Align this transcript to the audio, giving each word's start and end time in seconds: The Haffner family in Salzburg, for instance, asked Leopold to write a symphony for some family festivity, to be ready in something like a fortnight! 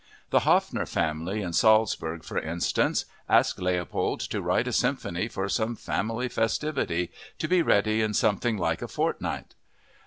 The 0.31 0.39
Haffner 0.39 0.87
family 0.87 1.43
in 1.43 1.53
Salzburg, 1.53 2.23
for 2.23 2.39
instance, 2.39 3.05
asked 3.29 3.59
Leopold 3.61 4.19
to 4.31 4.41
write 4.41 4.67
a 4.67 4.73
symphony 4.73 5.27
for 5.27 5.47
some 5.47 5.75
family 5.75 6.27
festivity, 6.27 7.11
to 7.37 7.47
be 7.47 7.61
ready 7.61 8.01
in 8.01 8.15
something 8.15 8.57
like 8.57 8.81
a 8.81 8.87
fortnight! 8.87 9.53